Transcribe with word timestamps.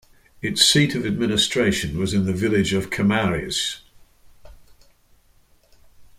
Its 0.41 0.65
seat 0.65 0.95
of 0.95 1.05
administration 1.05 1.99
was 1.99 2.11
in 2.11 2.25
the 2.25 2.33
village 2.33 2.73
of 2.73 2.89
Kamares. 2.89 3.81